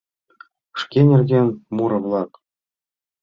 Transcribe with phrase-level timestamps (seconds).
[0.79, 2.31] ШКЕ НЕРГЕН МУРО-ВЛАК.